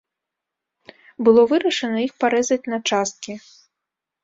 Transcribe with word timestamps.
Было 1.27 1.41
вырашана 1.51 1.97
іх 2.07 2.13
парэзаць 2.25 2.61
на 2.75 2.83
часткі. 2.91 3.39